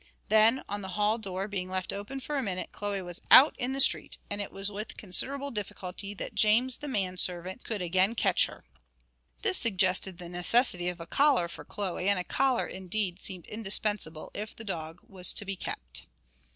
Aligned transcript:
Then, 0.29 0.63
on 0.67 0.81
the 0.81 0.87
hall 0.97 1.19
door 1.19 1.47
being 1.47 1.69
left 1.69 1.93
open 1.93 2.19
for 2.19 2.35
a 2.35 2.41
minute, 2.41 2.71
Chloe 2.71 3.03
was 3.03 3.21
out 3.29 3.55
in 3.59 3.73
the 3.73 3.79
street, 3.79 4.17
and 4.31 4.41
it 4.41 4.51
was 4.51 4.71
with 4.71 4.97
considerable 4.97 5.51
difficulty 5.51 6.15
that 6.15 6.33
James, 6.33 6.77
the 6.77 6.87
man 6.87 7.19
servant, 7.19 7.63
could 7.63 7.83
again 7.83 8.15
catch 8.15 8.47
her. 8.47 8.63
This 9.43 9.59
suggested 9.59 10.17
the 10.17 10.27
necessity 10.27 10.89
of 10.89 10.99
a 10.99 11.05
collar 11.05 11.47
for 11.47 11.63
Chloe, 11.63 12.09
and 12.09 12.17
a 12.17 12.23
collar, 12.23 12.65
indeed, 12.65 13.19
seemed 13.19 13.45
indispensable 13.45 14.31
if 14.33 14.55
the 14.55 14.63
dog 14.63 15.01
was 15.07 15.33
to 15.33 15.45
be 15.45 15.55
kept. 15.55 16.07